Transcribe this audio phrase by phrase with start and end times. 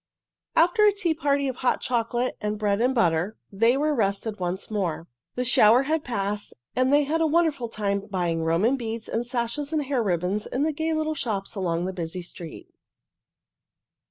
[0.55, 4.71] After a tea party of hot chocolate and bread and butter, they were rested once
[4.71, 5.07] more.
[5.35, 9.71] The shower had passed, and they had a wonderful time buying Roman beads and sashes
[9.71, 12.73] and hair ribbons in the gay little shops along the busy street.